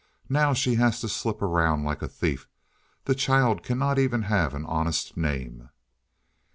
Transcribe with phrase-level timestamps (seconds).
[0.29, 2.49] Now she has to slip around like a thief.
[3.05, 5.69] The child cannot even have an honest name."